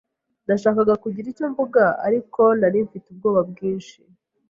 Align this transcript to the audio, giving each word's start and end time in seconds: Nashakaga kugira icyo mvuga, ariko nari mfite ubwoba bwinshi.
Nashakaga 0.47 0.93
kugira 1.03 1.25
icyo 1.31 1.45
mvuga, 1.51 1.83
ariko 2.07 2.41
nari 2.59 2.77
mfite 2.87 3.05
ubwoba 3.09 3.41
bwinshi. 3.49 3.97